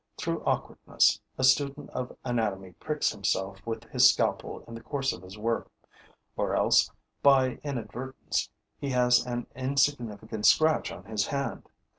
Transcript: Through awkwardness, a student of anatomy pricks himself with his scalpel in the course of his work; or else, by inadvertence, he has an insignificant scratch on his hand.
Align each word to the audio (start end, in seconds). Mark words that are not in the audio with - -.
Through 0.17 0.43
awkwardness, 0.45 1.19
a 1.37 1.43
student 1.43 1.91
of 1.91 2.17
anatomy 2.25 2.71
pricks 2.71 3.11
himself 3.11 3.63
with 3.67 3.83
his 3.91 4.09
scalpel 4.09 4.63
in 4.67 4.73
the 4.73 4.81
course 4.81 5.13
of 5.13 5.21
his 5.21 5.37
work; 5.37 5.69
or 6.35 6.55
else, 6.55 6.91
by 7.21 7.59
inadvertence, 7.63 8.49
he 8.79 8.89
has 8.89 9.23
an 9.27 9.45
insignificant 9.55 10.47
scratch 10.47 10.91
on 10.91 11.03
his 11.05 11.27
hand. 11.27 11.69